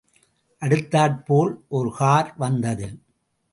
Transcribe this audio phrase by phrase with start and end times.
[0.61, 2.89] அடுத்தாற்போல் ஒருகார் வந்தது.